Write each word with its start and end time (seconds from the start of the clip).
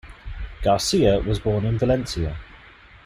Garcia 0.63 1.19
was 1.19 1.37
born 1.37 1.63
in 1.63 1.77
Valencia. 1.77 2.35